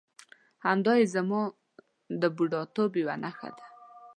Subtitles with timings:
[0.65, 1.41] همدایې زما
[2.21, 3.65] د بوډاتوب یوه نښه ده.